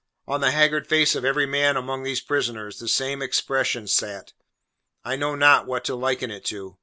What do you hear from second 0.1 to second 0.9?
On the haggard